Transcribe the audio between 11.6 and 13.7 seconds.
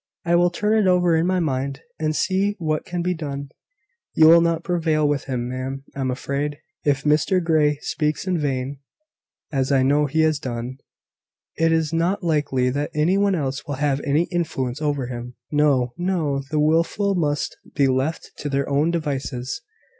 is not likely that any one else